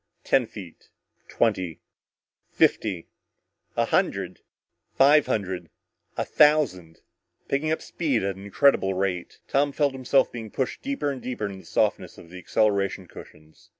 [0.23, 0.89] Ten feet
[1.27, 1.79] twenty
[2.49, 3.07] fifty
[3.77, 4.39] a hundred
[4.95, 5.69] five hundred
[6.17, 7.01] a thousand
[7.47, 9.37] picking up speed at an incredible rate.
[9.47, 13.69] Tom felt himself being pushed deeper and deeper into the softness of the acceleration cushions.